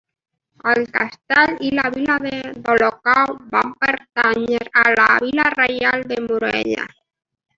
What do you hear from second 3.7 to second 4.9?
pertànyer a